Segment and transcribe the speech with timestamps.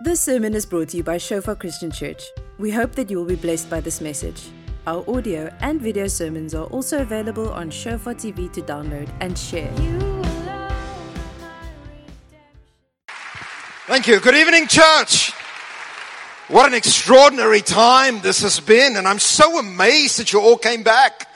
[0.00, 2.22] This sermon is brought to you by Shofar Christian Church.
[2.56, 4.48] We hope that you will be blessed by this message.
[4.86, 9.72] Our audio and video sermons are also available on Shofar TV to download and share.
[13.88, 14.20] Thank you.
[14.20, 15.32] Good evening, church.
[16.46, 20.84] What an extraordinary time this has been, and I'm so amazed that you all came
[20.84, 21.26] back.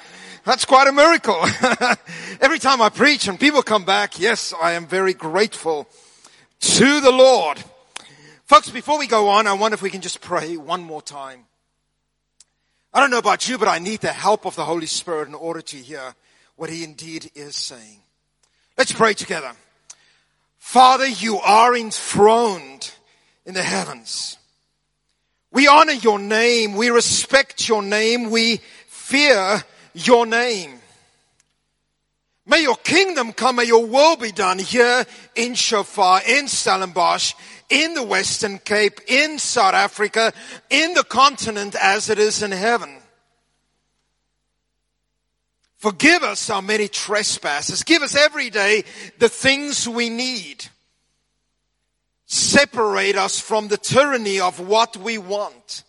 [0.44, 1.44] That's quite a miracle.
[2.40, 5.88] Every time I preach and people come back, yes, I am very grateful
[6.60, 7.58] to the Lord.
[8.52, 11.46] Folks, before we go on, I wonder if we can just pray one more time.
[12.92, 15.34] I don't know about you, but I need the help of the Holy Spirit in
[15.34, 16.14] order to hear
[16.56, 18.00] what He indeed is saying.
[18.76, 19.52] Let's pray together.
[20.58, 22.92] Father, you are enthroned
[23.46, 24.36] in the heavens.
[25.50, 26.74] We honor your name.
[26.74, 28.30] We respect your name.
[28.30, 29.64] We fear
[29.94, 30.81] your name.
[32.44, 33.56] May your kingdom come.
[33.56, 35.04] May your will be done here
[35.36, 37.34] in Shofar, in Stellenbosch,
[37.70, 40.32] in the Western Cape, in South Africa,
[40.68, 42.98] in the continent as it is in heaven.
[45.76, 47.82] Forgive us our many trespasses.
[47.82, 48.84] Give us every day
[49.18, 50.64] the things we need.
[52.26, 55.82] Separate us from the tyranny of what we want.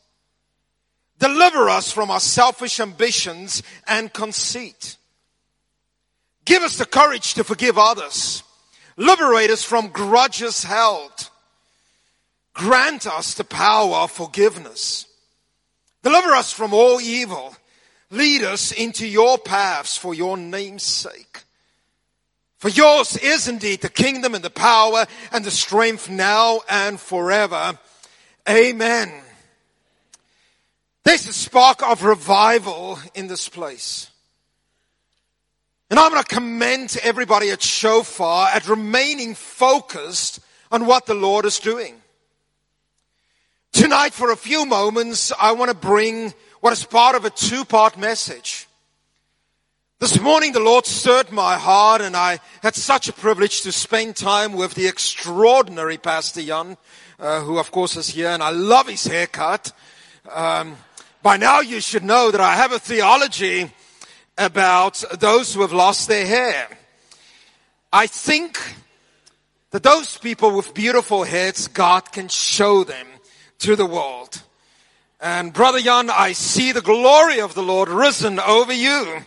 [1.20, 4.98] Deliver us from our selfish ambitions and conceit.
[6.46, 8.44] Give us the courage to forgive others.
[8.98, 11.30] Liberate us from grudges held.
[12.54, 15.08] Grant us the power of forgiveness.
[16.04, 17.56] Deliver us from all evil.
[18.12, 21.44] Lead us into your paths for your name's sake.
[22.60, 27.78] For yours is indeed the kingdom and the power and the strength now and forever.
[28.48, 29.12] Amen.
[31.04, 34.10] There's a spark of revival in this place.
[35.94, 40.40] And I'm going to commend to everybody at Shofar at remaining focused
[40.72, 42.02] on what the Lord is doing.
[43.72, 47.64] Tonight, for a few moments, I want to bring what is part of a two
[47.64, 48.68] part message.
[50.00, 54.16] This morning, the Lord stirred my heart, and I had such a privilege to spend
[54.16, 56.76] time with the extraordinary Pastor Jan,
[57.20, 59.72] uh, who, of course, is here, and I love his haircut.
[60.34, 60.76] Um,
[61.22, 63.72] by now, you should know that I have a theology
[64.38, 66.68] about those who have lost their hair.
[67.92, 68.60] I think
[69.72, 73.08] that those people with beautiful heads, God can show them
[73.60, 74.42] to the world.
[75.20, 79.24] And Brother Jan, I see the glory of the Lord risen over you.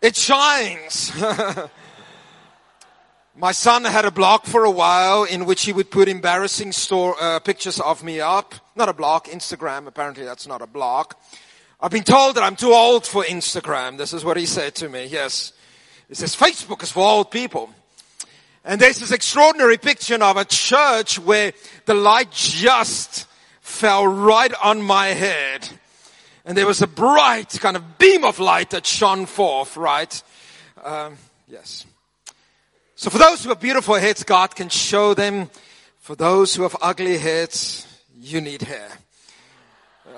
[0.00, 1.12] It shines.
[3.36, 7.16] My son had a blog for a while in which he would put embarrassing store,
[7.20, 8.54] uh, pictures of me up.
[8.76, 9.86] Not a blog, Instagram.
[9.86, 11.12] Apparently that's not a blog.
[11.82, 13.96] I've been told that I'm too old for Instagram.
[13.96, 15.06] This is what he said to me.
[15.06, 15.54] Yes.
[16.08, 17.70] He says Facebook is for old people.
[18.66, 21.54] And there's this extraordinary picture of a church where
[21.86, 23.26] the light just
[23.62, 25.66] fell right on my head.
[26.44, 30.22] And there was a bright kind of beam of light that shone forth, right?
[30.84, 31.16] Um,
[31.48, 31.86] yes.
[32.94, 35.48] So for those who have beautiful heads, God can show them.
[36.00, 37.86] For those who have ugly heads,
[38.20, 38.90] you need hair.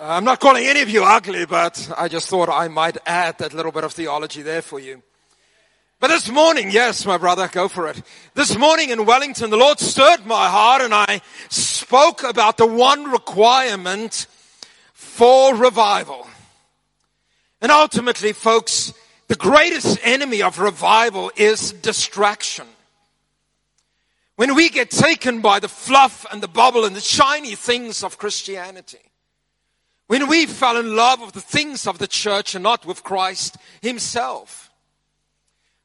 [0.02, 3.38] Uh, I'm not calling any of you ugly, but I just thought I might add
[3.38, 5.00] that little bit of theology there for you.
[6.00, 8.02] But this morning, yes, my brother, go for it.
[8.34, 11.20] This morning in Wellington, the Lord stirred my heart and I
[11.50, 14.26] spoke about the one requirement
[14.92, 16.26] for revival.
[17.60, 18.92] And ultimately, folks,
[19.28, 22.66] the greatest enemy of revival is distraction.
[24.34, 28.18] When we get taken by the fluff and the bubble and the shiny things of
[28.18, 29.11] Christianity.
[30.06, 33.56] When we fell in love with the things of the church and not with Christ
[33.80, 34.70] himself.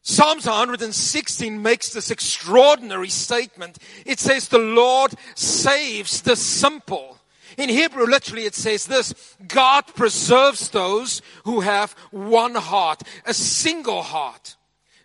[0.01, 3.77] Psalms 116 makes this extraordinary statement.
[4.05, 7.19] It says, the Lord saves the simple.
[7.57, 14.01] In Hebrew, literally, it says this, God preserves those who have one heart, a single
[14.01, 14.55] heart.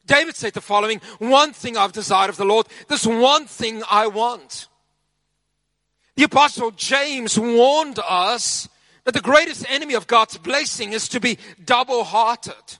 [0.06, 4.06] David said the following, one thing I've desired of the Lord, this one thing I
[4.06, 4.68] want.
[6.14, 8.68] The apostle James warned us
[9.04, 12.78] that the greatest enemy of God's blessing is to be double-hearted.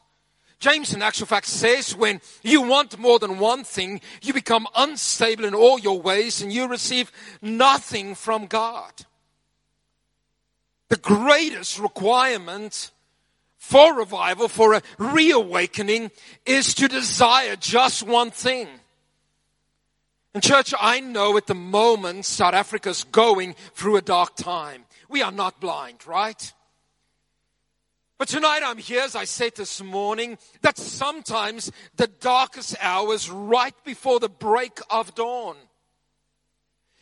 [0.60, 5.44] James, in actual fact, says when you want more than one thing, you become unstable
[5.44, 7.10] in all your ways and you receive
[7.42, 8.92] nothing from God.
[10.88, 12.92] The greatest requirement
[13.56, 16.12] for revival, for a reawakening,
[16.46, 18.68] is to desire just one thing.
[20.34, 24.84] And church, I know at the moment South Africa's going through a dark time.
[25.12, 26.52] We are not blind, right?
[28.16, 33.74] But tonight I'm here, as I said this morning, that sometimes the darkest hours right
[33.84, 35.56] before the break of dawn.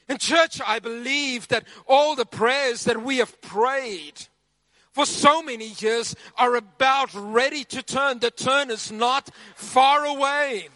[0.08, 4.26] In church, I believe that all the prayers that we have prayed
[4.90, 8.18] for so many years are about ready to turn.
[8.18, 10.68] The turn is not far away.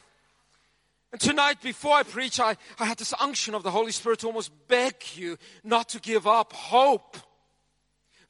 [1.11, 4.27] And tonight, before I preach, I, I had this unction of the Holy Spirit to
[4.27, 7.17] almost beg you not to give up hope.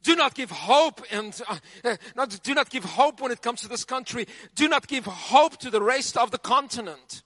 [0.05, 3.63] Do not give hope and uh, uh, not, do not give hope when it comes
[3.63, 4.27] to this country.
[4.55, 7.23] Do not give hope to the rest of the continent.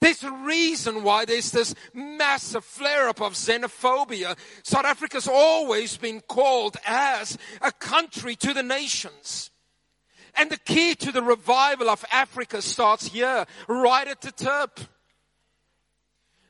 [0.00, 4.36] There's a reason why there's this massive flare up of xenophobia.
[4.64, 9.50] South Africa's always been called as a country to the nations.
[10.34, 14.80] And the key to the revival of Africa starts here, right at the tip.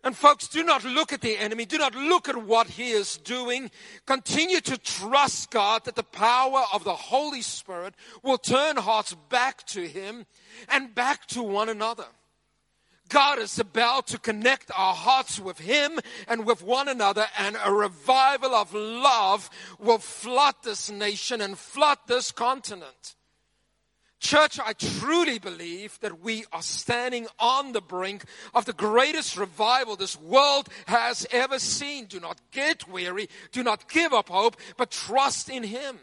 [0.05, 1.65] And folks, do not look at the enemy.
[1.65, 3.71] Do not look at what he is doing.
[4.05, 9.67] Continue to trust God that the power of the Holy Spirit will turn hearts back
[9.69, 10.27] to him
[10.69, 12.05] and back to one another.
[13.09, 17.71] God is about to connect our hearts with Him and with one another, and a
[17.71, 23.15] revival of love will flood this nation and flood this continent.
[24.25, 28.25] Church, I truly believe that we are standing on the brink
[28.55, 32.07] of the greatest revival this world has ever seen.
[32.07, 35.99] Do not get weary, do not give up hope, but trust in Him.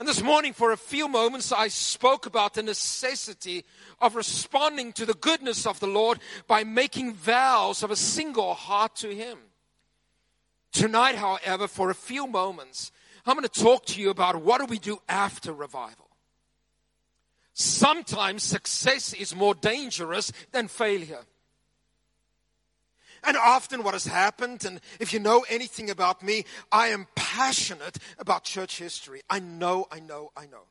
[0.00, 3.66] And this morning, for a few moments, I spoke about the necessity
[4.00, 8.96] of responding to the goodness of the Lord by making vows of a single heart
[8.96, 9.36] to Him.
[10.72, 12.90] Tonight, however, for a few moments,
[13.26, 16.03] I'm going to talk to you about what do we do after revival.
[17.54, 21.24] Sometimes success is more dangerous than failure.
[23.22, 27.98] And often what has happened, and if you know anything about me, I am passionate
[28.18, 29.22] about church history.
[29.30, 30.64] I know, I know, I know.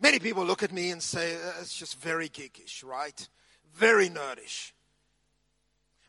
[0.00, 3.28] Many people look at me and say, uh, it's just very geekish, right?
[3.72, 4.72] Very nerdish.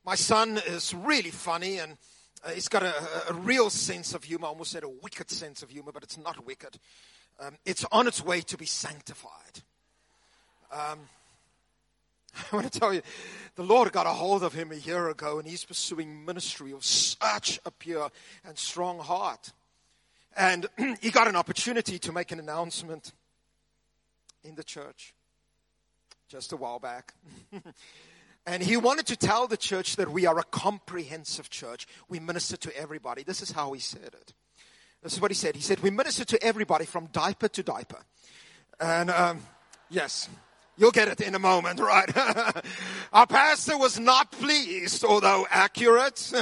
[0.04, 1.98] My son is really funny and
[2.44, 2.94] uh, he's got a,
[3.30, 4.48] a, real sense of humor.
[4.48, 6.78] I almost said a wicked sense of humor, but it's not wicked.
[7.40, 9.62] Um, it's on its way to be sanctified.
[10.72, 11.00] Um,
[12.52, 13.02] I want to tell you,
[13.56, 16.84] the Lord got a hold of him a year ago, and he's pursuing ministry of
[16.84, 18.10] such a pure
[18.46, 19.52] and strong heart.
[20.36, 20.68] And
[21.02, 23.12] he got an opportunity to make an announcement
[24.44, 25.14] in the church
[26.28, 27.14] just a while back.
[28.48, 31.86] and he wanted to tell the church that we are a comprehensive church.
[32.10, 33.24] We minister to everybody.
[33.24, 34.34] This is how he said it.
[35.04, 35.56] This is what he said.
[35.56, 38.00] He said, We minister to everybody from diaper to diaper.
[38.80, 39.42] And um,
[39.90, 40.30] yes,
[40.76, 42.10] You'll get it in a moment, right?
[43.14, 46.34] Our pastor was not pleased, although accurate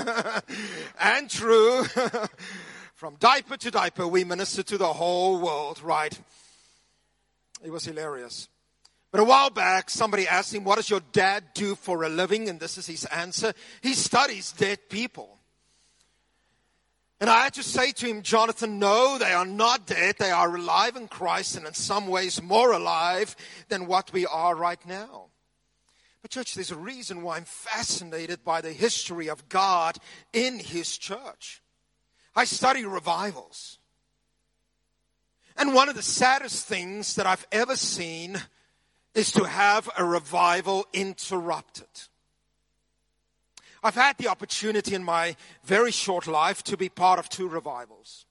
[1.02, 1.84] and true.
[2.96, 6.18] From diaper to diaper, we minister to the whole world, right?
[7.64, 8.48] It was hilarious.
[9.12, 12.48] But a while back, somebody asked him, What does your dad do for a living?
[12.48, 13.54] And this is his answer.
[13.82, 15.41] He studies dead people.
[17.22, 20.16] And I had to say to him, Jonathan, no, they are not dead.
[20.18, 23.36] They are alive in Christ and in some ways more alive
[23.70, 25.28] than what we are right now.
[26.24, 29.98] But, church, there's a reason why I'm fascinated by the history of God
[30.34, 31.62] in His church.
[32.36, 33.78] I study revivals.
[35.58, 38.42] And one of the saddest things that I've ever seen
[39.14, 41.86] is to have a revival interrupted.
[43.84, 48.26] I've had the opportunity in my very short life to be part of two revivals.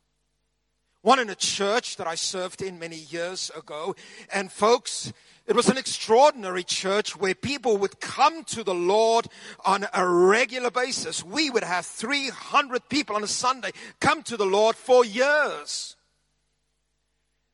[1.03, 3.97] One in a church that I served in many years ago.
[4.33, 5.13] And folks,
[5.47, 9.27] it was an extraordinary church where people would come to the Lord
[9.65, 11.25] on a regular basis.
[11.25, 15.97] We would have 300 people on a Sunday come to the Lord for years.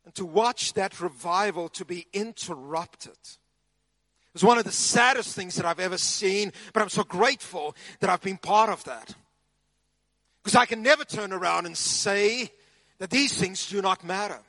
[0.04, 3.16] And to watch that revival to be interrupted
[4.36, 8.10] was one of the saddest things that I've ever seen, but I'm so grateful that
[8.10, 9.14] I've been part of that.
[10.42, 12.52] Because I can never turn around and say
[12.98, 14.40] that these things do not matter.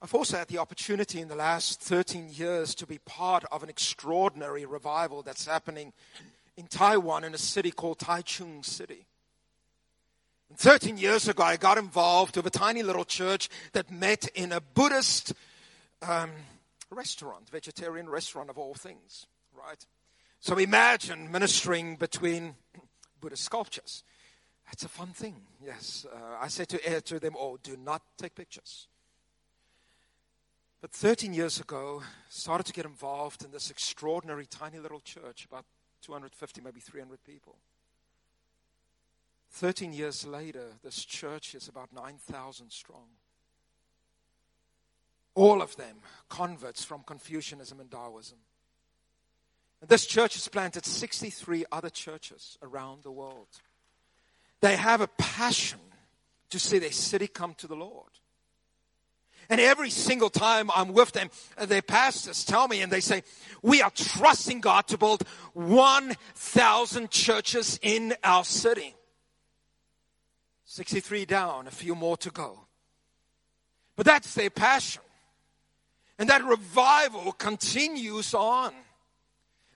[0.00, 3.68] I've also had the opportunity in the last 13 years to be part of an
[3.68, 5.92] extraordinary revival that's happening
[6.56, 9.04] in Taiwan in a city called Taichung City.
[10.48, 14.52] And 13 years ago, I got involved with a tiny little church that met in
[14.52, 15.32] a Buddhist
[16.02, 16.30] um,
[16.96, 19.84] restaurant, vegetarian restaurant of all things, right?
[20.40, 22.56] So imagine ministering between
[23.20, 24.02] Buddhist sculptures.
[24.66, 26.06] That's a fun thing, yes.
[26.12, 28.88] Uh, I said to, to them all, do not take pictures.
[30.80, 35.64] But 13 years ago, started to get involved in this extraordinary tiny little church, about
[36.02, 37.56] 250, maybe 300 people.
[39.50, 43.06] 13 years later, this church is about 9,000 strong.
[45.36, 48.38] All of them converts from Confucianism and Taoism.
[49.86, 53.48] This church has planted 63 other churches around the world.
[54.62, 55.78] They have a passion
[56.48, 58.08] to see their city come to the Lord.
[59.50, 63.22] And every single time I'm with them, uh, their pastors tell me and they say,
[63.62, 68.94] we are trusting God to build 1,000 churches in our city.
[70.64, 72.66] 63 down, a few more to go.
[73.94, 75.02] But that's their passion.
[76.18, 78.72] And that revival continues on.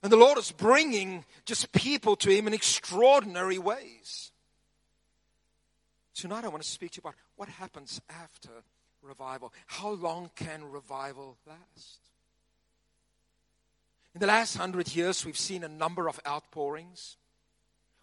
[0.02, 4.32] And the Lord is bringing just people to Him in extraordinary ways.
[6.14, 8.50] Tonight, I want to speak to you about what happens after
[9.02, 9.52] revival.
[9.66, 12.00] How long can revival last?
[14.14, 17.16] In the last hundred years, we've seen a number of outpourings.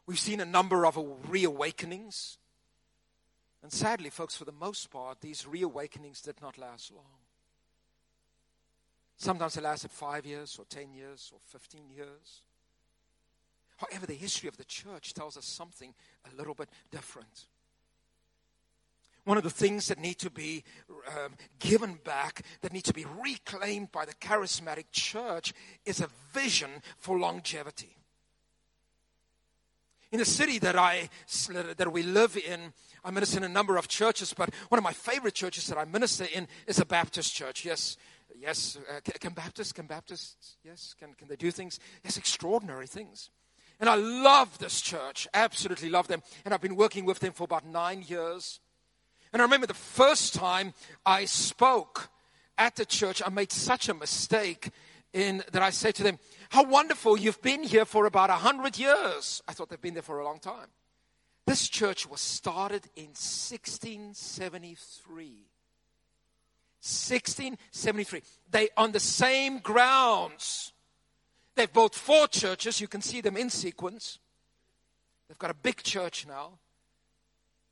[0.05, 2.37] We've seen a number of reawakenings.
[3.61, 7.26] And sadly, folks, for the most part, these reawakenings did not last long.
[9.17, 12.41] Sometimes they lasted five years, or 10 years, or 15 years.
[13.77, 15.93] However, the history of the church tells us something
[16.31, 17.45] a little bit different.
[19.23, 20.63] One of the things that need to be
[21.07, 25.53] um, given back, that need to be reclaimed by the charismatic church,
[25.85, 27.97] is a vision for longevity.
[30.11, 31.09] In the city that I
[31.57, 32.71] that we live in,
[33.03, 35.83] I minister in a number of churches, but one of my favorite churches that I
[35.83, 37.65] minister in is a Baptist church.
[37.65, 37.97] Yes,
[38.39, 41.79] yes, uh, can Baptists, can Baptists, yes, can, can they do things?
[42.03, 43.29] Yes, extraordinary things.
[43.79, 46.23] And I love this church, absolutely love them.
[46.45, 48.59] And I've been working with them for about nine years.
[49.31, 50.73] And I remember the first time
[51.05, 52.09] I spoke
[52.57, 54.71] at the church, I made such a mistake
[55.13, 58.79] in that I said to them, How wonderful, you've been here for about a hundred
[58.79, 59.41] years.
[59.47, 60.67] I thought they've been there for a long time.
[61.45, 65.46] This church was started in 1673.
[66.87, 68.21] 1673.
[68.49, 70.73] They on the same grounds.
[71.55, 72.79] They've built four churches.
[72.79, 74.19] You can see them in sequence.
[75.27, 76.59] They've got a big church now.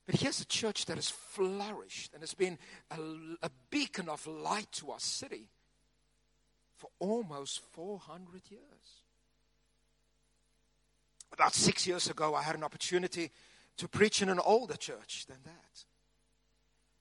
[0.06, 2.58] But here's a church that has flourished and has been
[2.92, 3.00] a,
[3.44, 5.48] a beacon of light to our city
[6.76, 8.62] for almost 400 years.
[11.32, 13.32] About six years ago, I had an opportunity
[13.78, 15.86] to preach in an older church than that.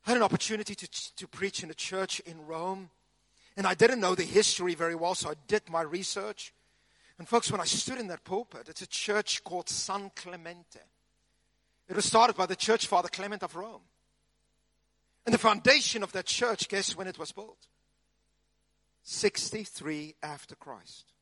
[0.07, 2.91] I had an opportunity to, to preach in a church in Rome,
[3.57, 6.53] and I didn't know the history very well, so I did my research.
[7.19, 10.81] And, folks, when I stood in that pulpit, it's a church called San Clemente.
[11.89, 13.83] It was started by the church father Clement of Rome.
[15.25, 17.69] And the foundation of that church, guess when it was built?
[19.05, 21.14] 63 after Christ.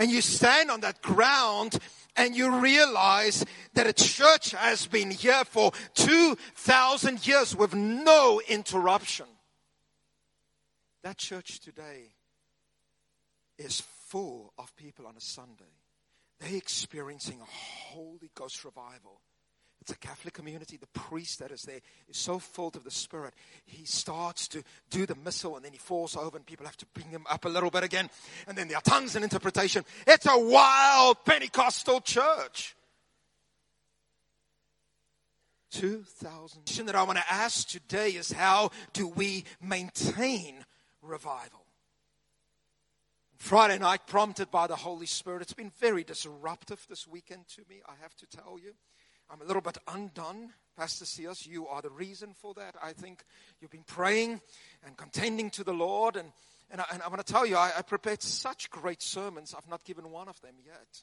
[0.00, 1.78] And you stand on that ground
[2.16, 9.26] and you realize that a church has been here for 2,000 years with no interruption.
[11.04, 12.14] That church today
[13.58, 15.80] is full of people on a Sunday
[16.40, 19.20] they're experiencing a Holy Ghost revival.
[19.90, 20.76] A Catholic community.
[20.76, 23.34] The priest that is there is so full of the Spirit.
[23.64, 26.86] He starts to do the missal and then he falls over and people have to
[26.94, 28.10] bring him up a little bit again.
[28.46, 29.84] And then there are tongues and interpretation.
[30.06, 32.76] It's a wild Pentecostal church.
[35.70, 36.60] 2,000.
[36.60, 40.64] The question that I want to ask today is how do we maintain
[41.02, 41.64] revival?
[43.36, 45.40] Friday night, prompted by the Holy Spirit.
[45.40, 48.74] It's been very disruptive this weekend to me, I have to tell you.
[49.32, 50.50] I'm a little bit undone.
[50.76, 52.74] Pastor Sears, you are the reason for that.
[52.82, 53.22] I think
[53.60, 54.40] you've been praying
[54.84, 56.16] and contending to the Lord.
[56.16, 56.32] And,
[56.70, 59.54] and, I, and I want to tell you, I, I prepared such great sermons.
[59.56, 61.02] I've not given one of them yet.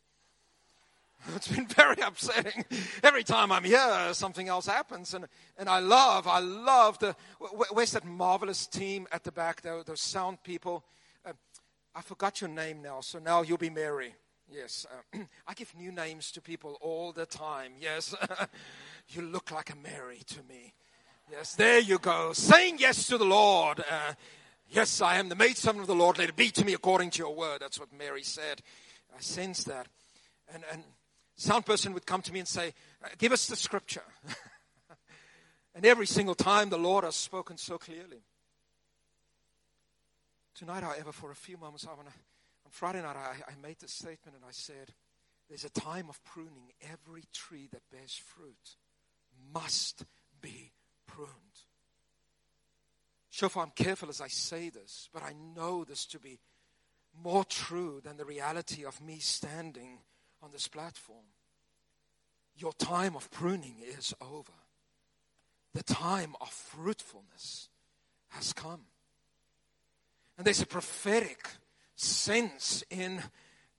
[1.35, 2.63] It's been very upsetting.
[3.01, 5.15] Every time I'm here, something else happens.
[5.15, 5.25] And,
[5.57, 7.15] and I love, I love the,
[7.71, 10.83] where's that marvelous team at the back, those, those sound people?
[11.25, 11.33] Uh,
[11.95, 14.13] I forgot your name now, so now you'll be Mary.
[14.49, 17.73] Yes, uh, I give new names to people all the time.
[17.79, 18.15] Yes,
[19.09, 20.73] you look like a Mary to me.
[21.29, 22.31] Yes, there you go.
[22.31, 23.79] Saying yes to the Lord.
[23.79, 24.13] Uh,
[24.69, 26.17] yes, I am the maidservant of the Lord.
[26.17, 27.59] Let it be to me according to your word.
[27.59, 28.61] That's what Mary said.
[29.15, 29.87] I sense that.
[30.53, 30.83] And, and
[31.35, 32.73] sound person would come to me and say,
[33.03, 34.03] uh, Give us the scripture.
[35.75, 38.23] and every single time the Lord has spoken so clearly.
[40.55, 42.13] Tonight, however, for a few moments, I want to.
[42.67, 44.93] On Friday night, I, I made this statement and I said,
[45.47, 46.73] There's a time of pruning.
[46.91, 48.75] Every tree that bears fruit
[49.53, 50.03] must
[50.41, 50.73] be
[51.05, 51.31] pruned.
[53.29, 56.39] Sure, I'm careful as I say this, but I know this to be
[57.23, 59.99] more true than the reality of me standing
[60.43, 61.23] on this platform.
[62.57, 64.51] Your time of pruning is over.
[65.73, 67.69] The time of fruitfulness
[68.31, 68.81] has come.
[70.37, 71.47] And there's a prophetic
[71.97, 73.21] sense in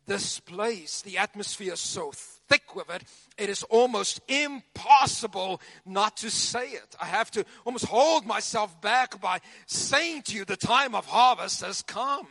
[0.06, 1.02] this place.
[1.02, 3.02] The atmosphere is so thick with it,
[3.36, 6.96] it is almost impossible not to say it.
[7.00, 11.60] I have to almost hold myself back by saying to you, the time of harvest
[11.60, 12.26] has come.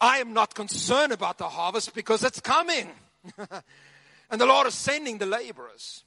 [0.00, 2.90] I am not concerned about the harvest because it's coming.
[4.30, 6.04] and the Lord is sending the laborers.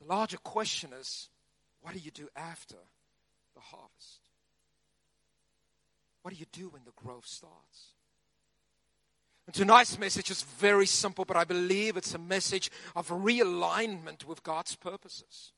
[0.00, 1.28] The larger question is
[1.80, 2.76] what do you do after
[3.54, 4.25] the harvest?
[6.26, 7.92] What do you do when the growth starts?
[9.46, 14.42] And tonight's message is very simple, but I believe it's a message of realignment with
[14.42, 15.52] God's purposes.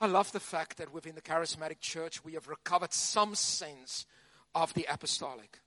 [0.00, 4.06] I love the fact that within the charismatic church we have recovered some sense
[4.54, 5.58] of the apostolic.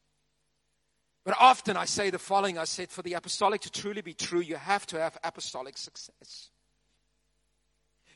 [1.26, 4.40] But often I say the following I said, for the apostolic to truly be true,
[4.40, 6.50] you have to have apostolic success.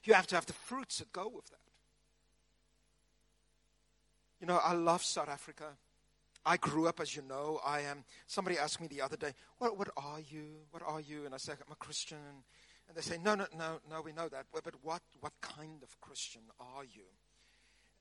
[0.05, 1.64] You have to have the fruits that go with that.
[4.39, 5.65] You know, I love South Africa.
[6.45, 7.59] I grew up, as you know.
[7.65, 8.03] I am.
[8.27, 10.45] Somebody asked me the other day, "What, what are you?
[10.71, 12.43] What are you?" And I said, "I'm a Christian."
[12.87, 14.01] And they say, "No, no, no, no.
[14.01, 14.45] We know that.
[14.53, 17.05] But what, what kind of Christian are you?"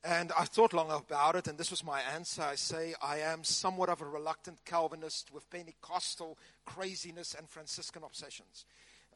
[0.05, 2.43] And I thought long about it, and this was my answer.
[2.43, 6.37] I say, I am somewhat of a reluctant Calvinist with Pentecostal
[6.67, 8.67] craziness and Franciscan obsessions.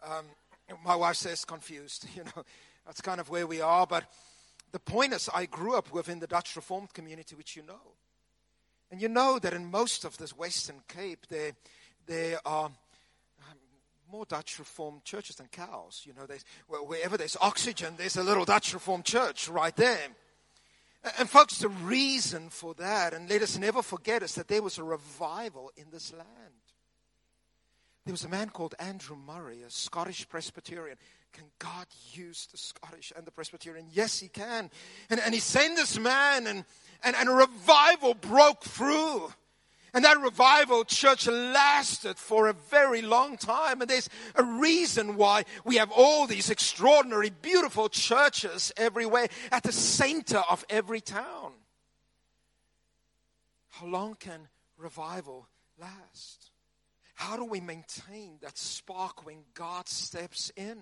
[0.03, 0.25] Um,
[0.83, 2.07] my wife says confused.
[2.17, 2.43] You know,
[2.87, 3.87] that's kind of where we are.
[3.87, 4.05] But
[4.73, 7.95] the point is, I grew up within the Dutch Reformed community, which you know.
[8.91, 11.53] And you know that in most of this Western Cape, there,
[12.07, 12.77] there are um,
[14.11, 16.03] more Dutch Reformed churches than cows.
[16.05, 16.27] You know,
[16.83, 20.09] wherever there's oxygen, there's a little Dutch Reformed church right there.
[21.19, 24.79] And, folks, the reason for that, and let us never forget, is that there was
[24.79, 26.27] a revival in this land.
[28.05, 30.97] There was a man called Andrew Murray, a Scottish Presbyterian.
[31.39, 33.87] Can God use the Scottish and the Presbyterian?
[33.93, 34.71] Yes, He can.
[35.09, 36.65] And, and He sent this man, and,
[37.05, 39.33] and, and a revival broke through.
[39.95, 43.81] And that revival church lasted for a very long time.
[43.81, 49.73] And there's a reason why we have all these extraordinary, beautiful churches everywhere at the
[49.73, 51.53] center of every town.
[53.69, 55.47] How long can revival
[55.81, 56.51] last?
[57.15, 60.79] How do we maintain that spark when God steps in?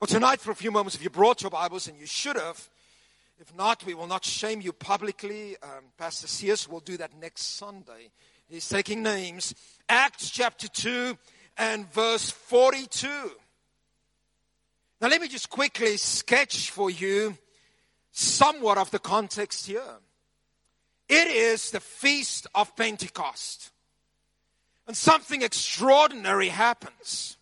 [0.00, 2.68] Well, tonight, for a few moments, if you brought your Bibles, and you should have,
[3.38, 5.56] if not, we will not shame you publicly.
[5.62, 8.10] Um, Pastor Sears will do that next Sunday.
[8.48, 9.54] He's taking names.
[9.88, 11.16] Acts chapter 2
[11.56, 13.08] and verse 42.
[15.00, 17.38] Now, let me just quickly sketch for you
[18.10, 19.98] somewhat of the context here.
[21.08, 23.70] It is the feast of Pentecost.
[24.88, 27.36] And something extraordinary happens.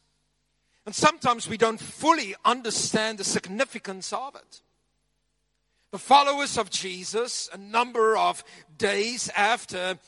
[0.84, 4.62] And sometimes we don't fully understand the significance of it.
[5.92, 8.42] The followers of Jesus, a number of
[8.78, 9.98] days after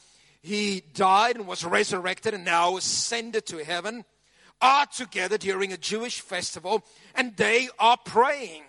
[0.42, 4.04] he died and was resurrected and now ascended to heaven,
[4.60, 6.84] are together during a Jewish festival
[7.14, 8.62] and they are praying.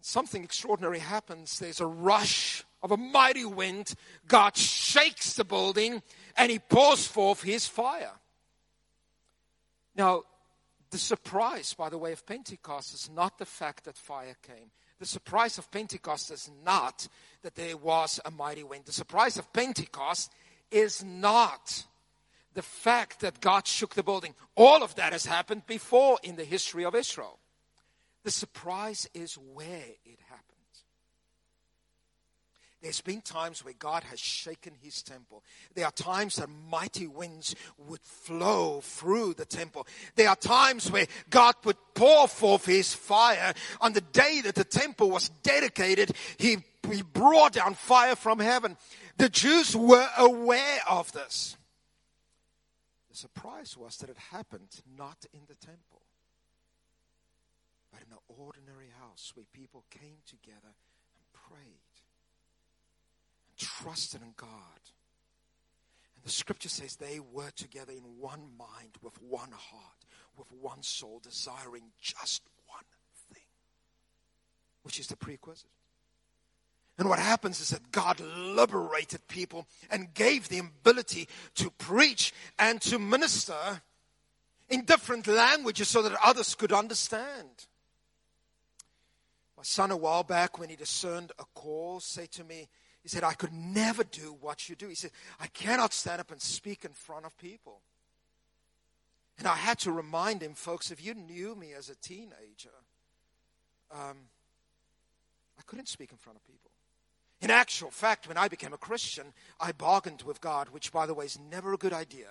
[0.00, 1.58] Something extraordinary happens.
[1.58, 3.94] There's a rush of a mighty wind.
[4.26, 6.02] God shakes the building
[6.36, 8.17] and he pours forth his fire.
[9.98, 10.22] Now,
[10.90, 14.70] the surprise, by the way, of Pentecost is not the fact that fire came.
[15.00, 17.08] The surprise of Pentecost is not
[17.42, 18.84] that there was a mighty wind.
[18.86, 20.32] The surprise of Pentecost
[20.70, 21.84] is not
[22.54, 24.34] the fact that God shook the building.
[24.56, 27.38] All of that has happened before in the history of Israel.
[28.24, 30.47] The surprise is where it happened.
[32.80, 35.42] There's been times where God has shaken his temple.
[35.74, 39.86] There are times that mighty winds would flow through the temple.
[40.14, 43.52] There are times where God would pour forth his fire.
[43.80, 48.76] On the day that the temple was dedicated, he, he brought down fire from heaven.
[49.16, 51.56] The Jews were aware of this.
[53.10, 56.02] The surprise was that it happened not in the temple,
[57.90, 61.87] but in an ordinary house where people came together and prayed
[63.58, 64.50] trusted in God.
[66.16, 70.04] And the scripture says they were together in one mind, with one heart,
[70.36, 72.84] with one soul, desiring just one
[73.32, 73.42] thing,
[74.82, 75.70] which is the prerequisite.
[76.98, 82.80] And what happens is that God liberated people and gave them ability to preach and
[82.82, 83.82] to minister
[84.68, 87.66] in different languages so that others could understand.
[89.56, 92.68] My son, a while back, when he discerned a call, said to me,
[93.02, 94.88] he said, I could never do what you do.
[94.88, 97.80] He said, I cannot stand up and speak in front of people.
[99.38, 102.74] And I had to remind him, folks, if you knew me as a teenager,
[103.92, 104.16] um,
[105.58, 106.70] I couldn't speak in front of people.
[107.40, 111.14] In actual fact, when I became a Christian, I bargained with God, which, by the
[111.14, 112.30] way, is never a good idea.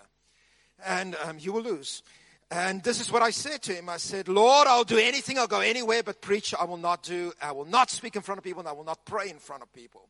[0.86, 2.04] And um, you will lose.
[2.52, 3.90] And this is what I said to him.
[3.90, 5.38] I said, Lord, I'll do anything.
[5.38, 6.54] I'll go anywhere but preach.
[6.54, 8.86] I will not do, I will not speak in front of people and I will
[8.86, 10.10] not pray in front of people.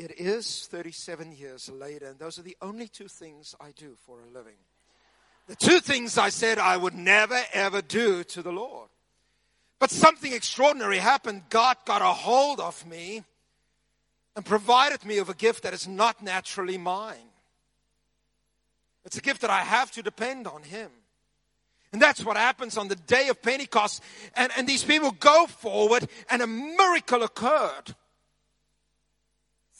[0.00, 4.22] It is 37 years later, and those are the only two things I do for
[4.22, 4.56] a living.
[5.46, 8.88] The two things I said I would never ever do to the Lord.
[9.78, 11.42] But something extraordinary happened.
[11.50, 13.24] God got a hold of me
[14.34, 17.28] and provided me with a gift that is not naturally mine.
[19.04, 20.90] It's a gift that I have to depend on Him.
[21.92, 24.02] And that's what happens on the day of Pentecost.
[24.34, 27.94] And, and these people go forward, and a miracle occurred.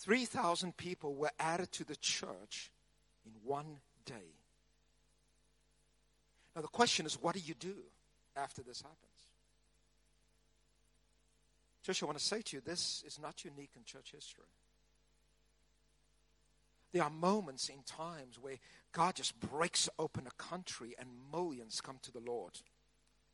[0.01, 2.71] 3,000 people were added to the church
[3.27, 4.35] in one day.
[6.57, 7.75] Now, the question is what do you do
[8.35, 8.99] after this happens?
[11.85, 14.45] Church, I want to say to you, this is not unique in church history.
[16.93, 18.57] There are moments in times where
[18.93, 22.53] God just breaks open a country and millions come to the Lord.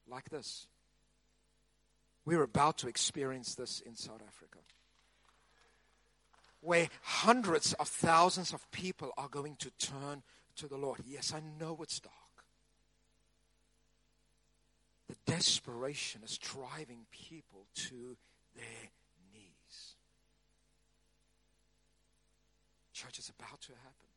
[0.09, 0.67] Like this.
[2.25, 4.59] We're about to experience this in South Africa.
[6.67, 10.25] Where hundreds of thousands of people are going to turn
[10.57, 10.99] to the Lord.
[11.07, 12.13] Yes, I know it's dark.
[15.07, 18.17] The desperation is driving people to
[18.57, 18.91] their
[19.33, 19.95] knees.
[22.93, 24.09] Church is about to happen.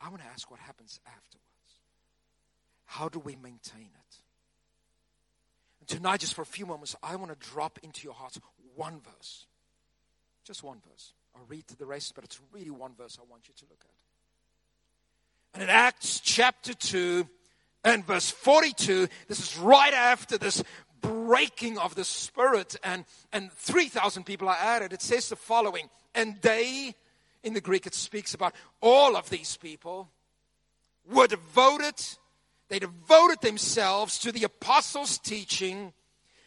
[0.00, 1.44] I want to ask what happens afterwards.
[2.86, 4.16] How do we maintain it?
[5.80, 8.40] And tonight, just for a few moments, I want to drop into your hearts
[8.74, 9.44] one verse.
[10.44, 11.12] Just one verse.
[11.36, 13.94] I'll read the rest, but it's really one verse I want you to look at.
[15.54, 17.28] And in Acts chapter 2
[17.84, 20.62] and verse 42, this is right after this
[21.00, 24.92] breaking of the spirit and, and 3,000 people are added.
[24.92, 26.94] It says the following, and they,
[27.42, 30.10] in the Greek, it speaks about all of these people
[31.10, 32.00] were devoted,
[32.68, 35.92] they devoted themselves to the apostles' teaching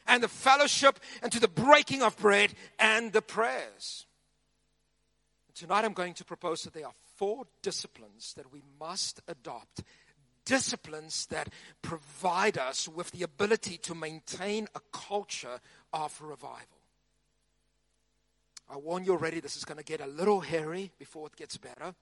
[0.08, 4.06] and the fellowship and to the breaking of bread and the prayers.
[5.56, 9.84] Tonight I'm going to propose that there are four disciplines that we must adopt
[10.46, 11.50] disciplines that
[11.82, 15.60] provide us with the ability to maintain a culture
[15.94, 16.80] of revival.
[18.70, 21.58] I warn you already, this is going to get a little hairy before it gets
[21.58, 21.94] better.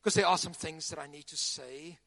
[0.00, 1.98] Because there are some things that I need to say,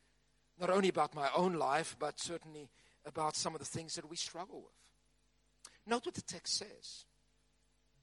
[0.59, 2.69] not only about my own life, but certainly
[3.05, 4.78] about some of the things that we struggle with.
[5.89, 7.05] Note what the text says.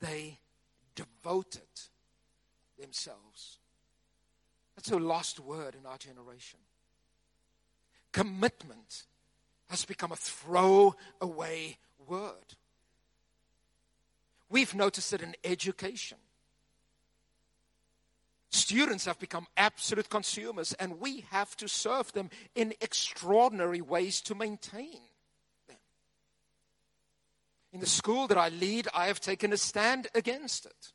[0.01, 0.39] They
[0.95, 1.63] devoted
[2.79, 3.59] themselves.
[4.75, 6.59] That's a lost word in our generation
[8.17, 9.05] commitment
[9.69, 11.77] has become a throwaway
[12.09, 12.57] word.
[14.49, 16.17] We've noticed it in education.
[18.49, 24.35] Students have become absolute consumers, and we have to serve them in extraordinary ways to
[24.35, 25.01] maintain.
[27.77, 30.93] In the school that I lead, I have taken a stand against it.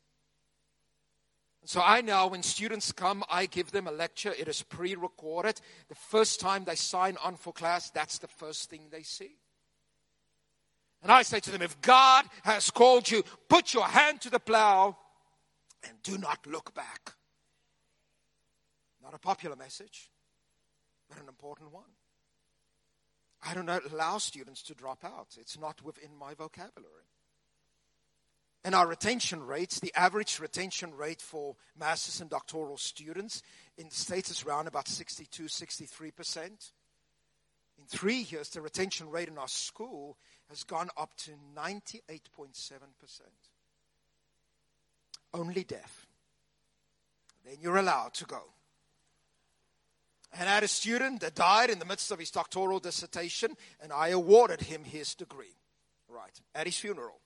[1.64, 4.34] So I now, when students come, I give them a lecture.
[4.36, 5.60] It is pre recorded.
[5.88, 9.36] The first time they sign on for class, that's the first thing they see.
[11.04, 14.40] And I say to them, if God has called you, put your hand to the
[14.40, 14.96] plow
[15.88, 17.12] and do not look back.
[19.00, 20.10] Not a popular message,
[21.08, 21.84] but an important one.
[23.42, 27.06] I don't allow students to drop out, it's not within my vocabulary.
[28.64, 33.42] And our retention rates, the average retention rate for master's and doctoral students
[33.76, 36.36] in the States is around about 62, 63%.
[37.78, 40.16] In three years, the retention rate in our school
[40.48, 42.20] has gone up to 98.7%.
[45.34, 46.06] Only deaf.
[47.44, 48.42] Then you're allowed to go.
[50.32, 54.08] And had a student that died in the midst of his doctoral dissertation, and I
[54.08, 55.56] awarded him his degree,
[56.08, 57.22] right, at his funeral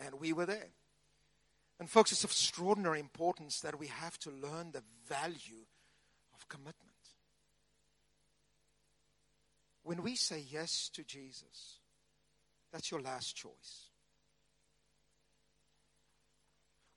[0.00, 0.68] and we were there.
[1.80, 5.64] And, folks, it's of extraordinary importance that we have to learn the value
[6.34, 6.74] of commitment.
[9.84, 11.78] When we say yes to Jesus,
[12.72, 13.86] that's your last choice.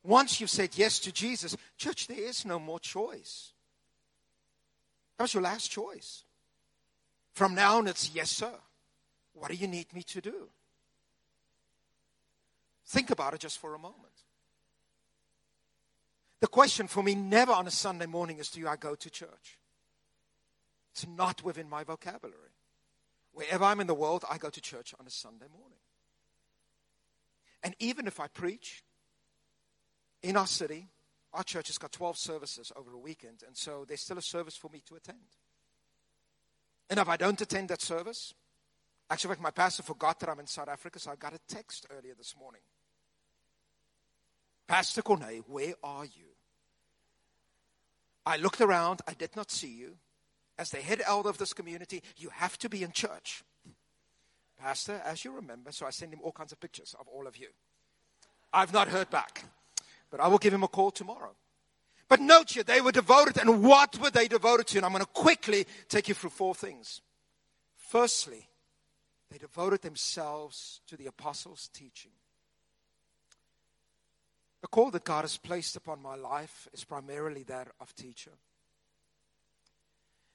[0.04, 3.51] Once you've said yes to Jesus, church, there is no more choice.
[5.22, 6.24] That was your last choice.
[7.34, 8.56] From now on, it's yes, sir.
[9.36, 10.50] What do you need me to do?
[12.88, 14.16] Think about it just for a moment.
[16.40, 19.60] The question for me never on a Sunday morning is do I go to church?
[20.92, 22.56] It's not within my vocabulary.
[23.32, 25.78] Wherever I'm in the world, I go to church on a Sunday morning.
[27.62, 28.84] And even if I preach
[30.24, 30.88] in our city,
[31.34, 34.56] our church has got 12 services over a weekend, and so there's still a service
[34.56, 35.18] for me to attend.
[36.90, 38.34] And if I don't attend that service,
[39.10, 42.14] actually, my pastor forgot that I'm in South Africa, so I got a text earlier
[42.18, 42.62] this morning.
[44.68, 46.28] Pastor Corney, where are you?
[48.26, 49.98] I looked around, I did not see you.
[50.58, 53.44] As the head elder of this community, you have to be in church.
[54.60, 57.36] Pastor, as you remember, so I send him all kinds of pictures of all of
[57.36, 57.48] you.
[58.54, 59.46] I've not heard back,
[60.12, 61.32] but I will give him a call tomorrow.
[62.08, 64.78] But note here, they were devoted, and what were they devoted to?
[64.78, 67.02] And I'm going to quickly take you through four things.
[67.78, 68.50] Firstly,
[69.32, 72.12] they devoted themselves to the apostles' teaching.
[74.60, 78.32] The call that God has placed upon my life is primarily that of teacher.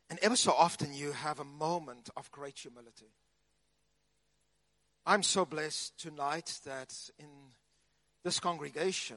[0.08, 3.12] And ever so often, you have a moment of great humility.
[5.04, 7.28] I'm so blessed tonight that in
[8.24, 9.16] this congregation,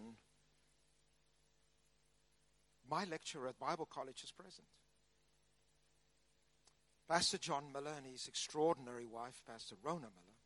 [2.89, 4.67] my lecturer at Bible College is present.
[7.07, 10.37] Pastor John Miller and his extraordinary wife, Pastor Rona Miller,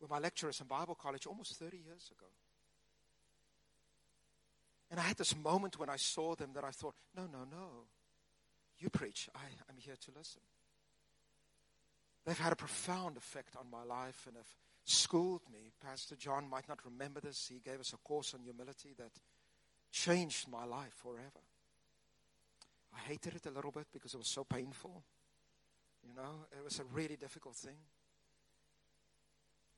[0.00, 2.26] were my lecturers in Bible College almost 30 years ago.
[4.90, 7.68] And I had this moment when I saw them that I thought, no, no, no.
[8.78, 9.28] You preach.
[9.34, 10.42] I, I'm here to listen.
[12.26, 14.52] They've had a profound effect on my life and have
[14.84, 15.72] schooled me.
[15.82, 17.48] Pastor John might not remember this.
[17.48, 19.12] He gave us a course on humility that
[19.94, 21.44] changed my life forever.
[22.92, 25.04] I hated it a little bit because it was so painful.
[26.06, 27.78] You know, it was a really difficult thing.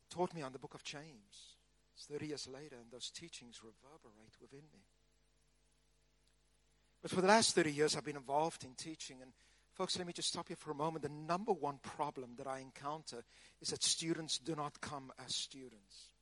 [0.09, 1.57] Taught me on the book of James.
[1.95, 4.81] It's 30 years later, and those teachings reverberate within me.
[7.03, 9.33] But for the last 30 years, I've been involved in teaching, and
[9.77, 11.03] Folks, let me just stop here for a moment.
[11.03, 13.23] The number one problem that I encounter
[13.61, 16.15] is that students do not come as students,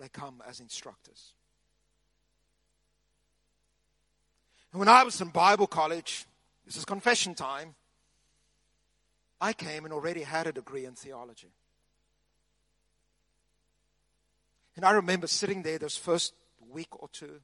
[0.00, 1.34] they come as instructors.
[4.72, 6.24] And when I was in Bible college,
[6.64, 7.74] this is confession time,
[9.40, 11.52] I came and already had a degree in theology.
[14.76, 16.32] And I remember sitting there this first
[16.70, 17.40] week or two,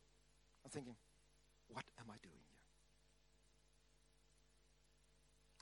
[0.65, 0.95] I'm thinking,
[1.69, 2.35] what am I doing?
[2.51, 2.61] Here?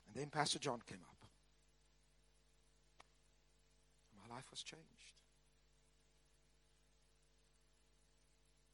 [0.07, 1.17] And then Pastor John came up.
[4.29, 4.94] My life was changed.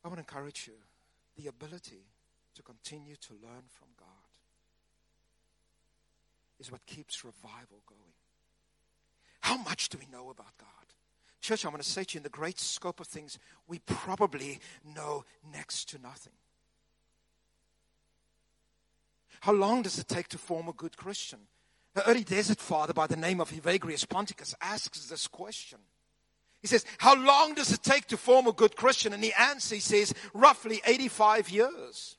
[0.04, 0.74] I want to encourage you
[1.38, 2.06] the ability
[2.56, 4.08] to continue to learn from God
[6.60, 8.14] is what keeps revival going.
[9.42, 10.68] How much do we know about God?
[11.42, 14.60] Church, I want to say to you, in the great scope of things, we probably
[14.86, 16.34] know next to nothing.
[19.42, 21.40] How long does it take to form a good Christian?
[21.96, 25.80] The early desert father by the name of Evagrius Ponticus asks this question.
[26.62, 29.14] He says, How long does it take to form a good Christian?
[29.14, 32.18] And the answer, he says, roughly 85 years.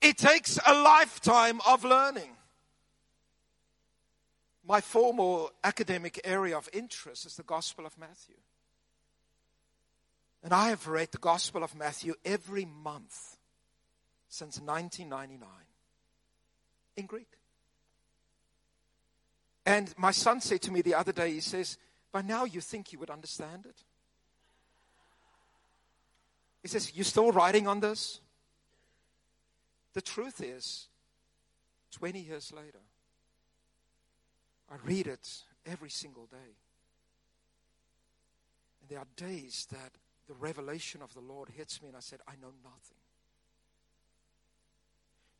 [0.00, 2.36] It takes a lifetime of learning.
[4.66, 8.36] My formal academic area of interest is the Gospel of Matthew.
[10.42, 13.36] And I have read the Gospel of Matthew every month
[14.28, 15.48] since 1999
[16.96, 17.28] in Greek.
[19.64, 21.78] And my son said to me the other day, he says,
[22.12, 23.82] By now you think you would understand it.
[26.60, 28.20] He says, You still writing on this?
[29.94, 30.88] The truth is,
[31.92, 32.80] 20 years later,
[34.70, 35.28] I read it
[35.66, 36.56] every single day.
[38.80, 39.92] And there are days that
[40.28, 42.96] the revelation of the Lord hits me, and I said, I know nothing.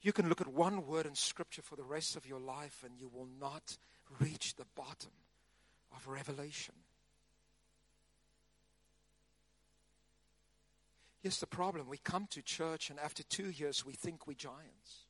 [0.02, 2.98] You can look at one word in Scripture for the rest of your life and
[2.98, 3.78] you will not
[4.18, 5.12] reach the bottom
[5.94, 6.74] of revelation.
[11.22, 15.07] Here's the problem we come to church, and after two years, we think we're giants.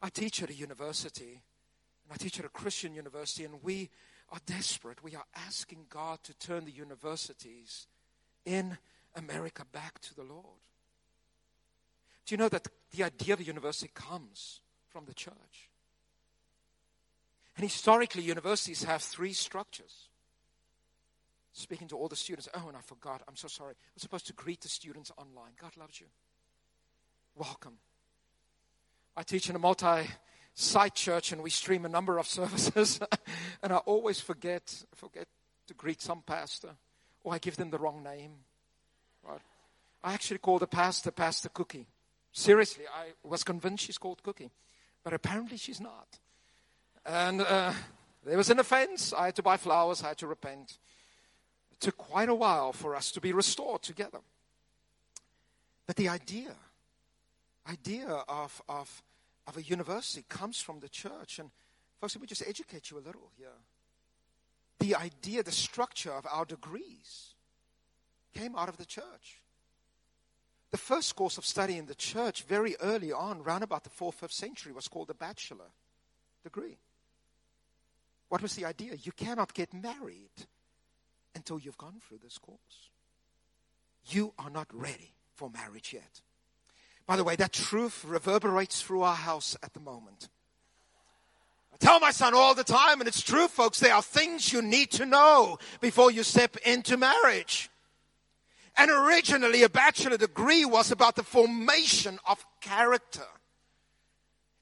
[0.00, 1.42] I teach at a university,
[2.04, 3.90] and I teach at a Christian university, and we
[4.30, 5.04] are desperate.
[5.04, 7.86] We are asking God to turn the universities
[8.46, 8.78] in
[9.14, 10.60] America back to the Lord.
[12.24, 15.70] Do you know that the idea of a university comes from the church?
[17.56, 20.08] And historically, universities have three structures.
[21.52, 23.72] Speaking to all the students, oh, and I forgot, I'm so sorry.
[23.72, 25.52] I'm supposed to greet the students online.
[25.60, 26.06] God loves you.
[27.34, 27.78] Welcome.
[29.16, 30.06] I teach in a multi
[30.52, 33.00] site church and we stream a number of services.
[33.62, 35.26] and I always forget, forget
[35.68, 36.76] to greet some pastor
[37.24, 38.32] or I give them the wrong name.
[39.26, 39.40] Right?
[40.04, 41.88] I actually call the pastor Pastor Cookie.
[42.32, 44.52] Seriously, I was convinced she's called Cookie,
[45.02, 46.18] but apparently she's not.
[47.06, 47.72] And uh,
[48.24, 49.12] there was an offense.
[49.12, 50.02] I had to buy flowers.
[50.02, 50.78] I had to repent.
[51.70, 54.18] It took quite a while for us to be restored together.
[55.86, 56.52] But the idea,
[57.70, 59.02] idea of, of,
[59.46, 61.38] of a university comes from the church.
[61.38, 61.50] And
[62.00, 63.48] folks, let me just educate you a little here.
[64.80, 67.34] The idea, the structure of our degrees
[68.34, 69.42] came out of the church.
[70.72, 74.16] The first course of study in the church, very early on, round about the fourth,
[74.16, 75.70] fifth century, was called the bachelor
[76.42, 76.78] degree.
[78.28, 78.94] What was the idea?
[79.02, 80.30] You cannot get married
[81.34, 82.90] until you've gone through this course.
[84.08, 86.22] You are not ready for marriage yet.
[87.06, 90.28] By the way, that truth reverberates through our house at the moment.
[91.72, 94.62] I tell my son all the time, and it's true, folks, there are things you
[94.62, 97.70] need to know before you step into marriage.
[98.78, 103.26] And originally, a bachelor degree was about the formation of character,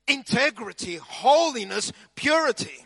[0.06, 2.83] integrity, holiness, purity.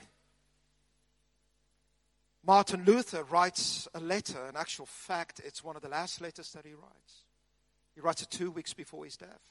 [2.48, 6.64] Martin Luther writes a letter, in actual fact, it's one of the last letters that
[6.64, 7.24] he writes.
[7.94, 9.42] He writes it two weeks before his death.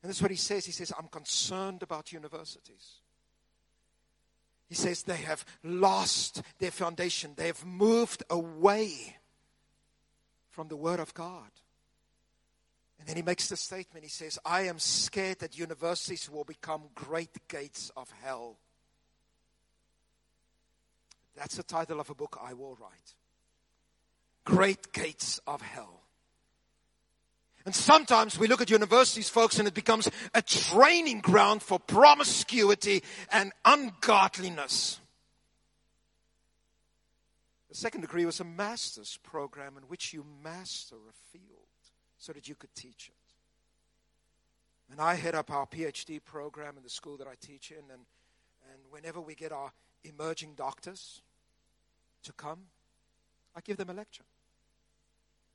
[0.00, 0.64] And this is what he says.
[0.64, 3.00] He says, I'm concerned about universities.
[4.68, 7.32] He says they have lost their foundation.
[7.34, 9.16] They have moved away
[10.50, 11.50] from the Word of God.
[13.00, 14.04] And then he makes the statement.
[14.04, 18.58] He says, I am scared that universities will become great gates of hell.
[21.36, 23.14] That's the title of a book I will write.
[24.44, 26.02] Great Gates of Hell.
[27.66, 33.02] And sometimes we look at universities, folks, and it becomes a training ground for promiscuity
[33.32, 35.00] and ungodliness.
[37.70, 41.64] The second degree was a master's program in which you master a field
[42.18, 44.92] so that you could teach it.
[44.92, 48.02] And I head up our PhD program in the school that I teach in, and,
[48.70, 49.72] and whenever we get our
[50.04, 51.22] emerging doctors
[52.22, 52.60] to come,
[53.56, 54.24] I give them a lecture.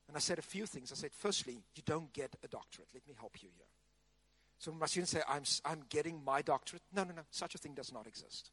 [0.08, 0.92] And I said a few things.
[0.92, 2.88] I said, firstly, you don't get a doctorate.
[2.94, 3.68] Let me help you here.
[4.58, 7.58] So when my students say, I'm, I'm getting my doctorate, no, no, no, such a
[7.58, 8.52] thing does not exist.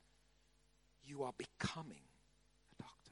[1.04, 2.02] You are becoming
[2.78, 3.10] a doctor.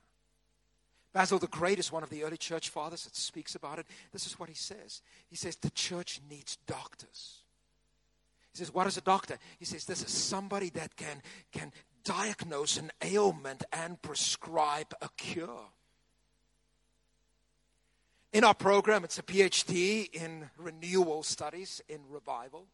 [1.13, 3.87] Basil the Great is one of the early church fathers that speaks about it.
[4.13, 5.03] This is what he says.
[5.29, 7.41] He says, the church needs doctors.
[8.53, 9.39] He says, what is a doctor?
[9.59, 11.73] He says, this is somebody that can, can
[12.05, 15.69] diagnose an ailment and prescribe a cure.
[18.33, 22.67] In our program, it's a PhD in renewal studies in revival.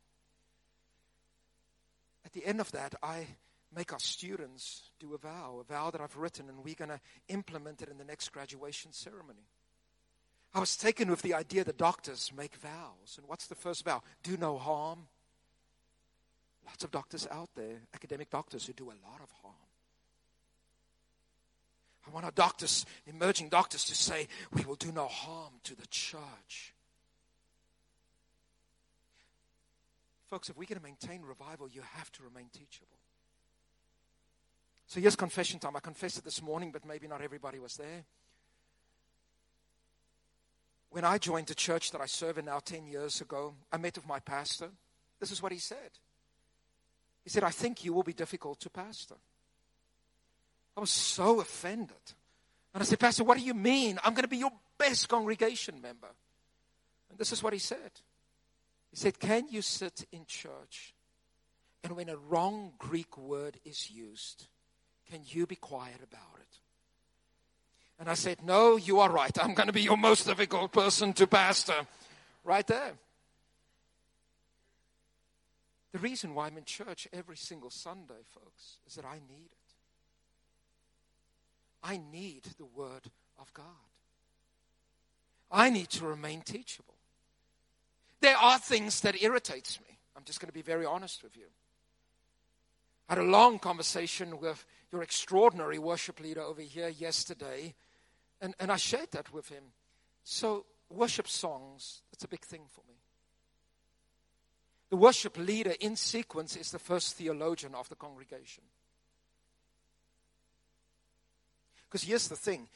[2.25, 3.27] At the end of that, I
[3.75, 7.01] make our students do a vow, a vow that I've written, and we're going to
[7.29, 9.47] implement it in the next graduation ceremony.
[10.53, 13.17] I was taken with the idea that doctors make vows.
[13.19, 14.03] And what's the first vow?
[14.23, 15.07] Do no harm.
[16.71, 19.55] Lots of doctors out there, academic doctors, who do a lot of harm.
[22.07, 25.87] I want our doctors, emerging doctors, to say, we will do no harm to the
[25.89, 26.75] church.
[30.29, 32.87] Folks, if we're going to maintain revival, you have to remain teachable.
[34.87, 35.77] So here's confession time.
[35.77, 38.05] I confessed it this morning, but maybe not everybody was there.
[40.91, 43.97] When I joined the church that I serve in now 10 years ago, I met
[43.97, 44.71] with my pastor.
[45.21, 45.91] This is what he said.
[47.31, 49.15] He said, I think you will be difficult to pastor.
[50.77, 51.95] I was so offended.
[52.75, 54.01] And I said, Pastor, what do you mean?
[54.03, 56.09] I'm going to be your best congregation member.
[57.09, 57.93] And this is what he said.
[58.91, 60.93] He said, Can you sit in church
[61.85, 64.49] and when a wrong Greek word is used,
[65.09, 66.59] can you be quiet about it?
[68.01, 69.39] And I said, No, you are right.
[69.41, 71.87] I'm going to be your most difficult person to pastor.
[72.43, 72.95] Right there.
[75.93, 79.75] The reason why I'm in church every single Sunday, folks, is that I need it.
[81.83, 83.65] I need the Word of God.
[85.51, 86.95] I need to remain teachable.
[88.21, 89.99] There are things that irritates me.
[90.17, 91.47] I'm just going to be very honest with you.
[93.09, 97.75] I had a long conversation with your extraordinary worship leader over here yesterday,
[98.41, 99.65] and, and I shared that with him.
[100.23, 103.00] So, worship songs, that's a big thing for me.
[104.91, 108.65] The worship leader in sequence is the first theologian of the congregation.
[111.89, 112.69] Because here's the thing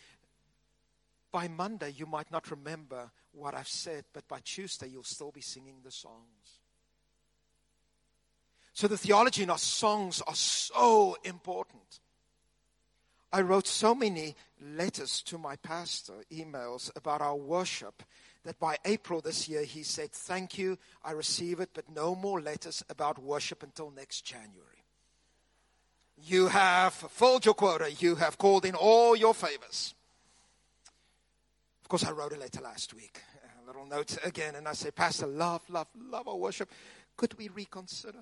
[1.33, 5.41] by Monday, you might not remember what I've said, but by Tuesday, you'll still be
[5.41, 6.61] singing the songs.
[8.73, 12.01] So the theology in our songs are so important.
[13.33, 18.05] I wrote so many letters to my pastor, emails about our worship,
[18.45, 22.41] that by April this year, he said, Thank you, I receive it, but no more
[22.41, 24.85] letters about worship until next January.
[26.17, 27.91] You have filled your quota.
[27.91, 29.95] You have called in all your favors.
[31.83, 33.21] Of course, I wrote a letter last week,
[33.63, 36.71] a little note again, and I say, Pastor, love, love, love our worship.
[37.17, 38.19] Could we reconsider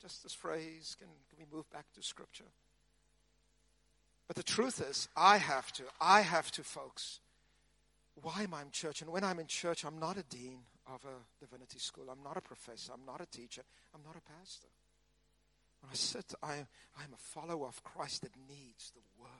[0.00, 0.96] just this phrase?
[0.98, 2.44] Can, can we move back to Scripture?
[4.26, 7.20] But the truth is, I have to, I have to, folks.
[8.22, 9.02] Why am I in church?
[9.02, 12.04] And when I'm in church, I'm not a dean of a divinity school.
[12.10, 12.92] I'm not a professor.
[12.92, 13.62] I'm not a teacher.
[13.94, 14.68] I'm not a pastor.
[15.80, 16.52] When I sit, I,
[16.98, 19.30] I'm a follower of Christ that needs the word.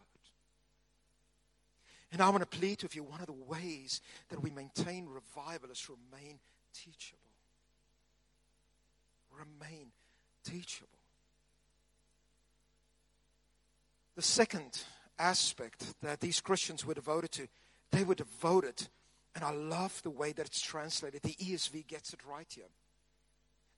[2.12, 5.70] And I want to plead with you one of the ways that we maintain revival
[5.70, 6.38] is remain
[6.72, 7.18] teachable.
[9.32, 9.88] Remain
[10.44, 10.88] teachable.
[14.14, 14.84] The second
[15.18, 17.48] aspect that these Christians were devoted to,
[17.94, 18.88] they were devoted,
[19.34, 21.22] and I love the way that it's translated.
[21.22, 22.64] The ESV gets it right here.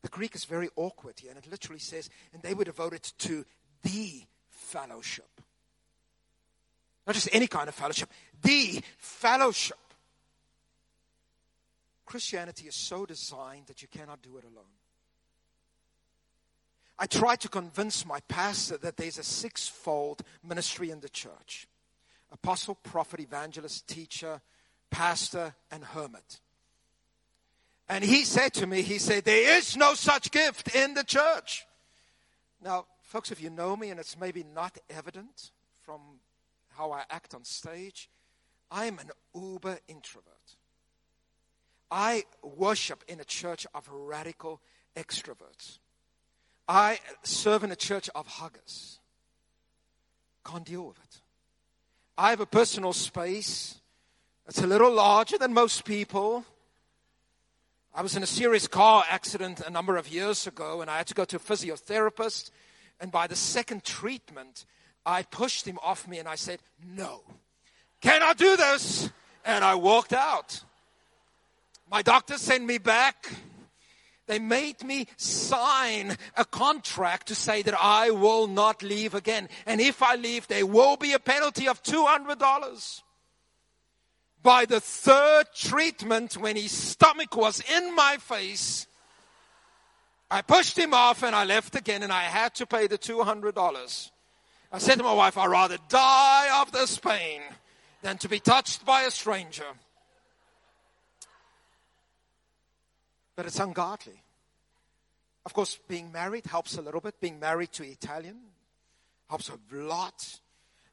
[0.02, 3.44] The Greek is very awkward here, and it literally says, and they were devoted to
[3.82, 5.28] the fellowship.
[7.06, 8.10] Not just any kind of fellowship,
[8.42, 9.78] the fellowship.
[12.04, 14.64] Christianity is so designed that you cannot do it alone.
[16.98, 21.68] I try to convince my pastor that there's a sixfold ministry in the church
[22.42, 24.40] apostle, prophet, evangelist, teacher,
[24.90, 26.40] pastor, and hermit.
[27.88, 31.66] And he said to me, he said, there is no such gift in the church.
[32.62, 35.50] Now, folks, if you know me and it's maybe not evident
[35.82, 36.00] from
[36.76, 38.10] how I act on stage,
[38.70, 40.56] I'm an uber introvert.
[41.90, 44.60] I worship in a church of radical
[44.96, 45.78] extroverts.
[46.68, 48.98] I serve in a church of huggers.
[50.44, 51.20] Can't deal with it.
[52.18, 53.78] I have a personal space
[54.46, 56.46] that's a little larger than most people.
[57.94, 61.06] I was in a serious car accident a number of years ago, and I had
[61.08, 62.50] to go to a physiotherapist.
[63.00, 64.64] And by the second treatment,
[65.04, 67.20] I pushed him off me and I said, No,
[68.00, 69.10] cannot do this.
[69.44, 70.62] And I walked out.
[71.90, 73.30] My doctor sent me back.
[74.26, 79.48] They made me sign a contract to say that I will not leave again.
[79.66, 83.02] And if I leave, there will be a penalty of $200.
[84.42, 88.86] By the third treatment, when his stomach was in my face,
[90.30, 94.10] I pushed him off and I left again and I had to pay the $200.
[94.72, 97.40] I said to my wife, I'd rather die of this pain
[98.02, 99.64] than to be touched by a stranger.
[103.36, 104.22] But it's ungodly.
[105.44, 107.20] Of course, being married helps a little bit.
[107.20, 108.38] Being married to Italian
[109.28, 110.40] helps a lot.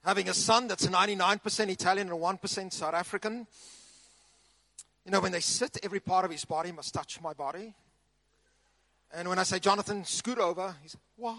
[0.05, 3.47] Having a son that's 99% Italian and 1% South African.
[5.05, 7.73] You know, when they sit, every part of his body must touch my body.
[9.11, 11.35] And when I say, Jonathan, scoot over, he says, Why?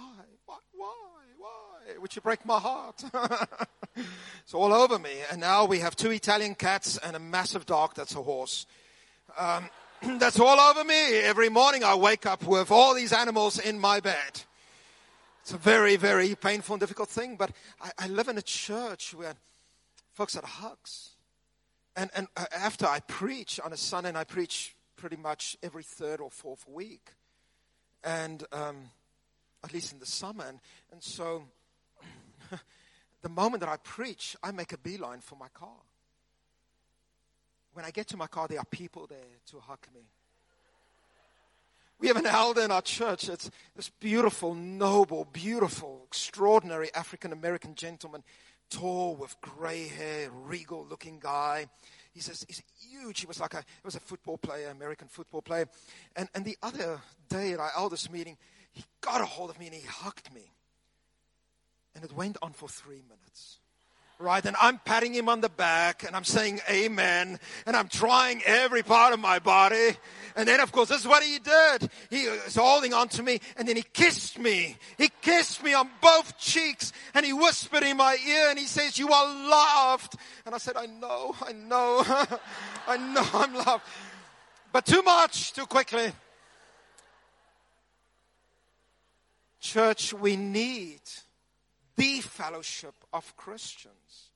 [0.46, 0.56] Why?
[0.76, 0.94] Why?
[1.38, 1.98] Why?
[2.00, 3.02] Would you break my heart?
[3.96, 5.14] it's all over me.
[5.30, 8.66] And now we have two Italian cats and a massive dog that's a horse.
[9.36, 9.68] Um,
[10.18, 11.18] that's all over me.
[11.20, 14.42] Every morning I wake up with all these animals in my bed.
[15.42, 17.50] It's a very, very painful and difficult thing, but
[17.80, 19.34] I, I live in a church where
[20.12, 21.10] folks are hugs.
[21.96, 25.82] And, and uh, after I preach on a Sunday, and I preach pretty much every
[25.82, 27.10] third or fourth week,
[28.02, 28.90] and um,
[29.62, 30.44] at least in the summer.
[30.46, 30.60] And,
[30.92, 31.44] and so
[33.22, 35.76] the moment that I preach, I make a beeline for my car
[37.74, 39.18] when I get to my car, there are people there
[39.50, 40.02] to hug me.
[41.98, 43.28] We have an elder in our church.
[43.28, 48.22] It's this beautiful, noble, beautiful, extraordinary African American gentleman,
[48.70, 51.66] tall with gray hair, regal looking guy.
[52.12, 53.20] He says he's huge.
[53.20, 55.68] He was like a he was a football player, American football player.
[56.16, 58.36] And and the other day at our elders meeting,
[58.72, 60.52] he got a hold of me and he hugged me.
[61.94, 63.60] And it went on for three minutes
[64.18, 64.44] right?
[64.44, 68.82] And I'm patting him on the back and I'm saying amen and I'm trying every
[68.82, 69.90] part of my body.
[70.36, 71.90] And then, of course, this is what he did.
[72.10, 74.76] He was holding on to me and then he kissed me.
[74.98, 78.98] He kissed me on both cheeks and he whispered in my ear and he says,
[78.98, 80.16] You are loved.
[80.46, 82.02] And I said, I know, I know,
[82.88, 83.84] I know I'm loved.
[84.72, 86.12] But too much, too quickly.
[89.60, 91.00] Church, we need
[91.96, 94.30] the fellowship of Christians.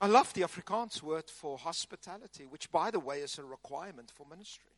[0.00, 4.26] I love the Afrikaans word for hospitality, which, by the way, is a requirement for
[4.28, 4.72] ministry.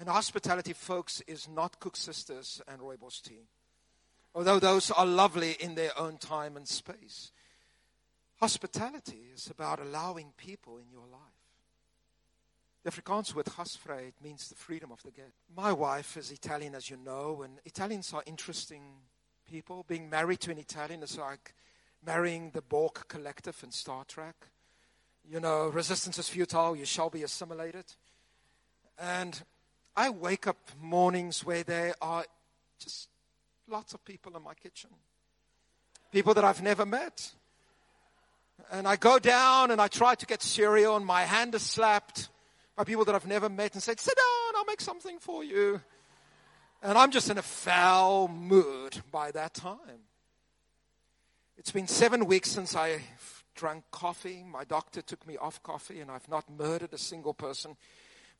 [0.00, 3.46] And hospitality, folks, is not koeksisters and Rooibos tea,
[4.34, 7.30] although those are lovely in their own time and space.
[8.40, 11.43] Hospitality is about allowing people in your life.
[12.84, 15.32] The Afrikaans word gasvryheid means the freedom of the gate.
[15.56, 18.82] My wife is Italian, as you know, and Italians are interesting
[19.50, 19.86] people.
[19.88, 21.54] Being married to an Italian is like
[22.04, 24.36] marrying the Borg collective in Star Trek.
[25.26, 27.86] You know, resistance is futile, you shall be assimilated.
[28.98, 29.42] And
[29.96, 32.26] I wake up mornings where there are
[32.78, 33.08] just
[33.66, 34.90] lots of people in my kitchen.
[36.12, 37.32] People that I've never met.
[38.70, 42.28] And I go down and I try to get cereal, and my hand is slapped
[42.76, 45.80] by people that I've never met and said, Sit down, I'll make something for you.
[46.82, 50.02] And I'm just in a foul mood by that time.
[51.56, 53.00] It's been seven weeks since I
[53.54, 54.44] drank coffee.
[54.44, 57.76] My doctor took me off coffee, and I've not murdered a single person.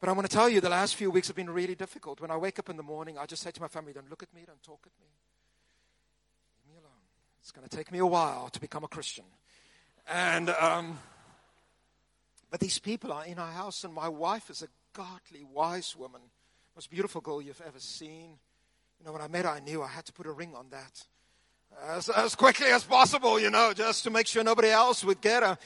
[0.01, 2.21] But I want to tell you, the last few weeks have been really difficult.
[2.21, 4.23] When I wake up in the morning, I just say to my family, Don't look
[4.23, 5.07] at me, don't talk at me.
[6.67, 6.99] Leave me alone.
[7.41, 9.25] It's going to take me a while to become a Christian.
[10.07, 10.99] And, um,
[12.55, 16.21] but these people are in our house, and my wife is a godly, wise woman.
[16.77, 18.39] Most beautiful girl you've ever seen.
[19.01, 20.67] You know, when I met her, I knew I had to put a ring on
[20.71, 21.05] that
[21.85, 25.43] as, as quickly as possible, you know, just to make sure nobody else would get
[25.43, 25.59] her.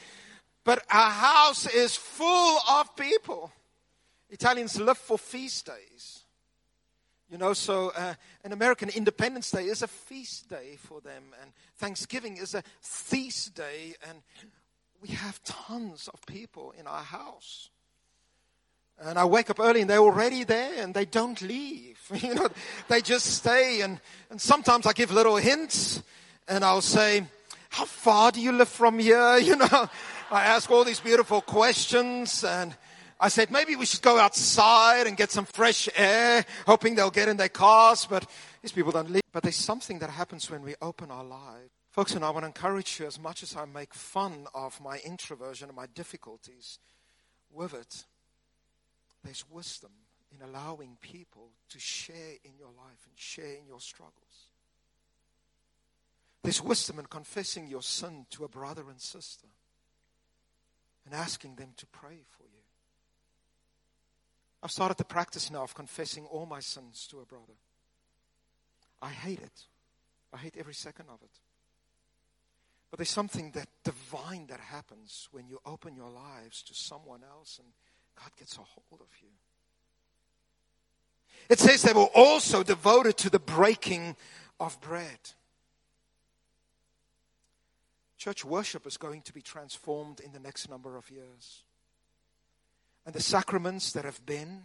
[0.65, 3.53] But our house is full of people.
[4.31, 6.25] Italians live for feast days.
[7.31, 8.15] You know, so uh,
[8.45, 13.55] an American Independence Day is a feast day for them, and Thanksgiving is a feast
[13.55, 14.23] day, and
[15.01, 17.71] we have tons of people in our house.
[19.01, 21.97] And I wake up early and they're already there and they don't leave.
[22.23, 22.49] You know,
[22.89, 23.83] they just stay.
[23.83, 26.03] And, and sometimes I give little hints
[26.49, 27.25] and I'll say,
[27.69, 29.39] How far do you live from here?
[29.43, 29.91] You know,
[30.31, 32.75] I ask all these beautiful questions and
[33.21, 37.29] I said, maybe we should go outside and get some fresh air, hoping they'll get
[37.29, 38.25] in their cars, but
[38.63, 39.23] these people don't leave.
[39.33, 41.78] But there's something that happens when we open our lives.
[41.91, 44.99] Folks, and I want to encourage you as much as I make fun of my
[45.05, 46.79] introversion and my difficulties
[47.51, 48.05] with it,
[49.25, 49.91] there's wisdom
[50.31, 54.51] in allowing people to share in your life and share in your struggles.
[56.43, 59.49] There's wisdom in confessing your sin to a brother and sister
[61.05, 62.63] and asking them to pray for you.
[64.63, 67.55] I've started the practice now of confessing all my sins to a brother.
[69.01, 69.63] I hate it.
[70.33, 71.39] I hate every second of it.
[72.91, 77.59] But there's something that divine that happens when you open your lives to someone else
[77.63, 77.69] and
[78.17, 79.29] God gets a hold of you.
[81.49, 84.17] It says they were also devoted to the breaking
[84.59, 85.19] of bread.
[88.17, 91.63] Church worship is going to be transformed in the next number of years.
[93.07, 94.65] And the sacraments that have been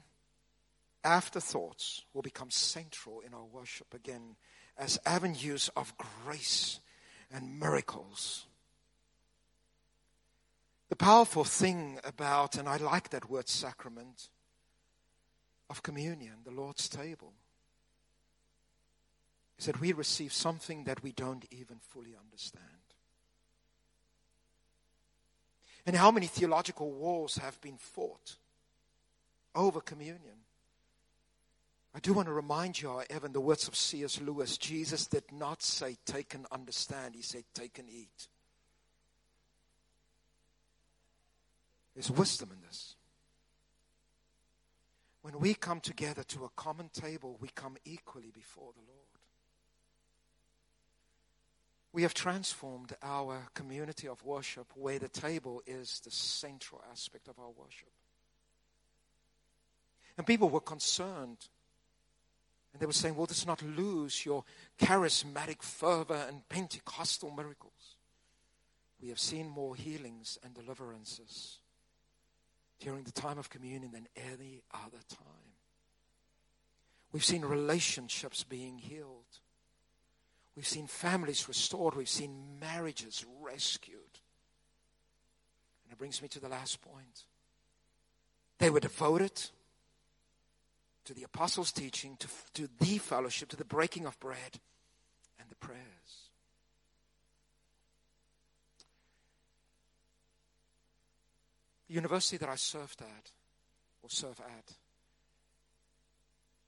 [1.03, 4.36] afterthoughts will become central in our worship again
[4.78, 6.80] as avenues of grace
[7.34, 8.46] and miracles.
[10.90, 14.30] The powerful thing about, and I like that word sacrament,
[15.70, 17.34] of communion, the Lord's table,
[19.58, 22.64] is that we receive something that we don't even fully understand.
[25.86, 28.38] And how many theological wars have been fought
[29.56, 30.43] over communion?
[31.96, 34.20] I do want to remind you, however, in the words of C.S.
[34.20, 37.14] Lewis, Jesus did not say, take and understand.
[37.16, 38.28] He said, take and eat.
[41.94, 42.96] There's wisdom in this.
[45.22, 49.00] When we come together to a common table, we come equally before the Lord.
[51.94, 57.38] We have transformed our community of worship where the table is the central aspect of
[57.38, 57.91] our worship.
[60.18, 61.48] And people were concerned
[62.74, 64.43] and they were saying, well, let's not lose your
[64.80, 67.95] charismatic fervor and Pentecostal miracles.
[68.99, 71.59] We have seen more healings and deliverances
[72.80, 75.53] during the time of communion than any other time.
[77.11, 79.39] We've seen relationships being healed.
[80.55, 81.95] We've seen families restored.
[81.95, 83.99] We've seen marriages rescued.
[85.84, 87.26] And it brings me to the last point.
[88.57, 89.41] They were devoted
[91.06, 94.60] to the apostles' teaching, to, to the fellowship, to the breaking of bread,
[95.39, 95.80] and the prayers.
[101.88, 103.32] The university that I served at,
[104.01, 104.74] or serve at,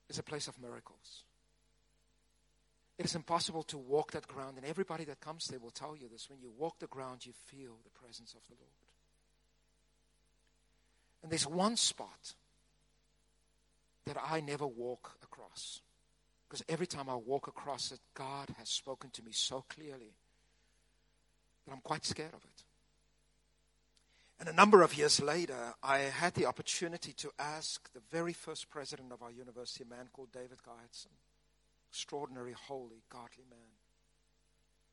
[0.08, 1.24] is a place of miracles.
[2.98, 6.08] It is impossible to walk that ground, and everybody that comes there will tell you
[6.08, 6.30] this.
[6.30, 8.72] When you walk the ground, you feel the presence of the Lord.
[11.22, 12.34] And there's one spot
[14.06, 15.80] that I never walk across.
[16.48, 20.14] Because every time I walk across it, God has spoken to me so clearly
[21.66, 22.62] that I'm quite scared of it.
[24.38, 28.70] And a number of years later, I had the opportunity to ask the very first
[28.70, 31.14] president of our university, a man called David Gyertson,
[31.90, 33.58] extraordinary, holy, godly man.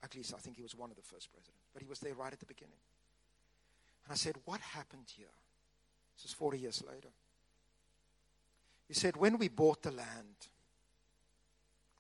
[0.01, 2.13] At least I think he was one of the first presidents, but he was there
[2.13, 2.79] right at the beginning.
[4.05, 5.27] And I said, What happened here?
[6.15, 7.09] This is 40 years later.
[8.87, 10.49] He said, When we bought the land,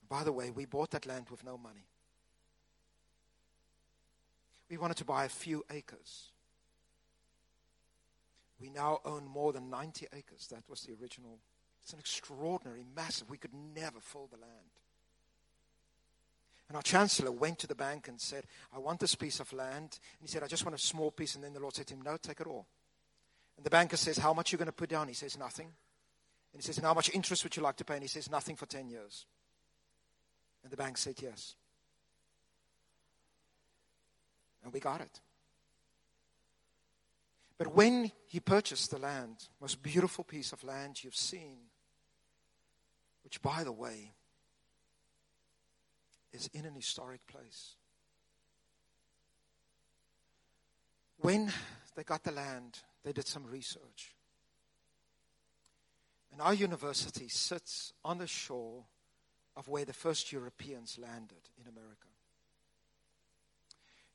[0.09, 1.87] by the way, we bought that land with no money.
[4.69, 6.29] We wanted to buy a few acres.
[8.59, 10.47] We now own more than 90 acres.
[10.51, 11.39] That was the original.
[11.81, 13.29] It's an extraordinary, massive.
[13.29, 14.79] We could never fill the land.
[16.69, 19.99] And our chancellor went to the bank and said, I want this piece of land.
[20.19, 21.35] And he said, I just want a small piece.
[21.35, 22.67] And then the Lord said to him, No, take it all.
[23.57, 25.07] And the banker says, How much are you going to put down?
[25.07, 25.71] He says, Nothing.
[26.53, 27.95] And he says, And how much interest would you like to pay?
[27.95, 29.25] And he says, Nothing for 10 years.
[30.63, 31.55] And the bank said, Yes.
[34.63, 35.19] And we got it.
[37.57, 41.57] But when he purchased the land, most beautiful piece of land you've seen,
[43.23, 44.11] which, by the way,
[46.31, 47.75] is in an historic place.
[51.17, 51.51] When
[51.95, 54.15] they got the land, they did some research.
[56.33, 58.83] And our university sits on the shore
[59.55, 62.07] of where the first Europeans landed in America.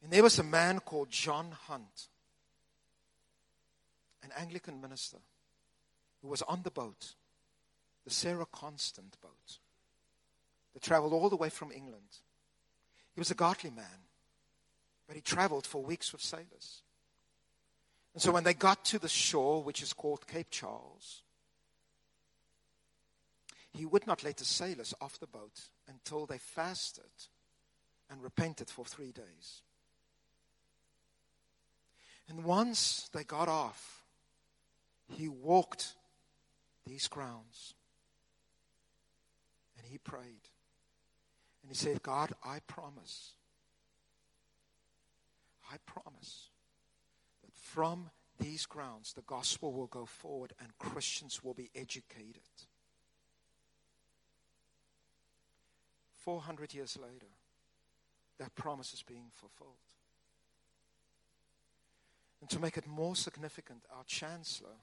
[0.02, 2.08] And there was a man called John Hunt
[4.24, 5.18] an Anglican minister
[6.20, 7.14] who was on the boat,
[8.04, 9.58] the Sarah Constant boat,
[10.74, 12.18] that traveled all the way from England.
[13.14, 14.06] He was a godly man,
[15.06, 16.82] but he traveled for weeks with sailors.
[18.12, 21.22] And so when they got to the shore, which is called Cape Charles,
[23.78, 27.04] he would not let the sailors off the boat until they fasted
[28.10, 29.62] and repented for three days.
[32.28, 34.04] And once they got off,
[35.06, 35.94] he walked
[36.86, 37.74] these grounds
[39.78, 40.48] and he prayed.
[41.62, 43.34] And he said, God, I promise,
[45.72, 46.48] I promise
[47.44, 48.10] that from
[48.40, 52.42] these grounds the gospel will go forward and Christians will be educated.
[56.28, 57.32] 400 years later,
[58.38, 59.78] that promise is being fulfilled.
[62.42, 64.76] And to make it more significant, our chancellor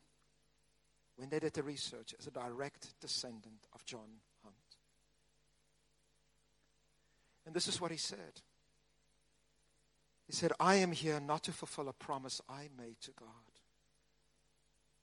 [1.18, 4.10] when they did the research, is a direct descendant of John
[4.44, 4.56] Hunt.
[7.46, 8.42] And this is what he said.
[10.26, 13.30] He said, I am here not to fulfill a promise I made to God.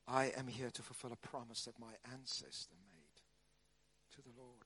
[0.09, 4.61] I am here to fulfill a promise that my ancestor made to the Lord.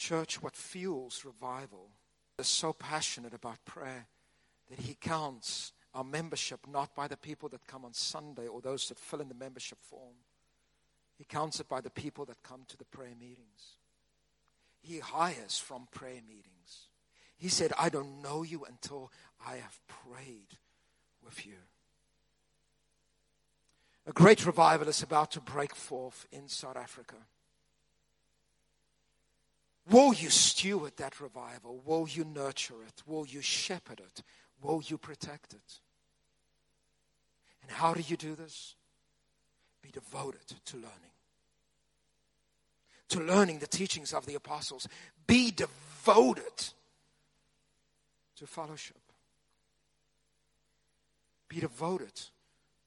[0.00, 1.90] Church, what fuels revival
[2.38, 4.06] is so passionate about prayer
[4.70, 8.88] that he counts our membership not by the people that come on Sunday or those
[8.88, 10.14] that fill in the membership form.
[11.18, 13.76] He counts it by the people that come to the prayer meetings.
[14.80, 16.88] He hires from prayer meetings.
[17.36, 19.12] He said, I don't know you until
[19.46, 20.56] I have prayed
[21.22, 21.56] with you.
[24.06, 27.16] A great revival is about to break forth in South Africa.
[29.90, 31.82] Will you steward that revival?
[31.84, 33.02] Will you nurture it?
[33.06, 34.22] Will you shepherd it?
[34.62, 35.80] Will you protect it?
[37.62, 38.76] And how do you do this?
[39.82, 40.90] Be devoted to learning.
[43.08, 44.86] To learning the teachings of the apostles.
[45.26, 46.44] Be devoted
[48.36, 49.00] to fellowship.
[51.48, 52.14] Be devoted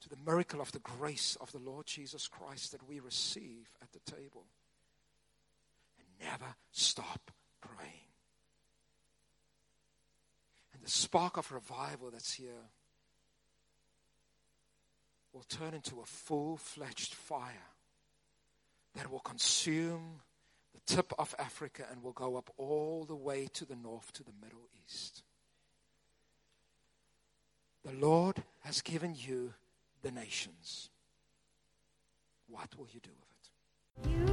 [0.01, 3.91] to the miracle of the grace of the Lord Jesus Christ that we receive at
[3.91, 4.45] the table.
[6.23, 7.91] Never stop praying.
[10.73, 12.69] And the spark of revival that's here
[15.33, 17.71] will turn into a full fledged fire
[18.95, 20.21] that will consume
[20.73, 24.23] the tip of Africa and will go up all the way to the north to
[24.23, 25.23] the Middle East.
[27.83, 29.53] The Lord has given you
[30.03, 30.89] the nations.
[32.47, 33.09] What will you do
[34.05, 34.32] with it?